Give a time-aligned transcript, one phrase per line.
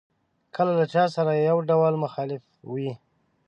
[0.55, 2.91] کله له چا سره یو ډول مخالف وي.